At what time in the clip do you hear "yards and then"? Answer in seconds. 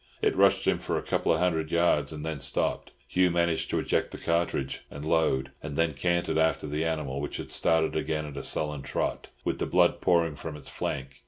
1.71-2.39